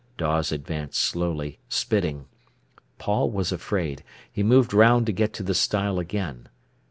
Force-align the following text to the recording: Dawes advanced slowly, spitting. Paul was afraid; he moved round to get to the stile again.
Dawes 0.17 0.51
advanced 0.51 0.99
slowly, 0.99 1.59
spitting. 1.69 2.25
Paul 2.97 3.29
was 3.29 3.51
afraid; 3.51 4.03
he 4.31 4.41
moved 4.41 4.73
round 4.73 5.05
to 5.05 5.11
get 5.11 5.31
to 5.33 5.43
the 5.43 5.53
stile 5.53 5.99
again. 5.99 6.49